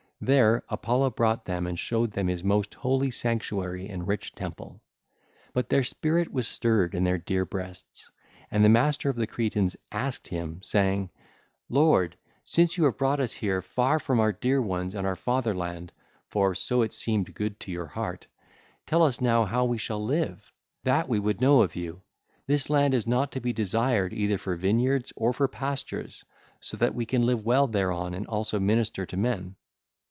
[0.23, 4.79] There Apollo brought them and showed them his most holy sanctuary and rich temple.
[5.55, 5.61] (ll.
[5.63, 8.11] 524 525) But their spirit was stirred in their dear breasts,
[8.51, 11.09] and the master of the Cretans asked him, saying:
[11.69, 11.73] (ll.
[11.73, 15.07] 526 530) 'Lord, since you have brought us here far from our dear ones and
[15.07, 20.51] our fatherland,—for so it seemed good to your heart,—tell us now how we shall live.
[20.83, 22.03] That we would know of you.
[22.45, 26.23] This land is not to be desired either for vineyards or for pastures
[26.59, 29.55] so that we can live well thereon and also minister to men.